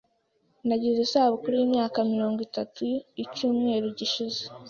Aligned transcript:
Nagize 0.67 0.99
isabukuru 1.07 1.53
yimyaka 1.59 1.97
mirongo 2.13 2.39
itatu 2.47 2.83
icyumweru 3.23 3.87
gishize. 3.97 4.41